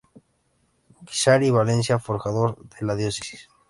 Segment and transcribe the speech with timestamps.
[1.03, 3.47] Guízar y Valencia, forjador de la diócesis.